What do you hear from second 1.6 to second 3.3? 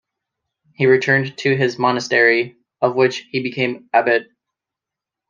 monastery, of which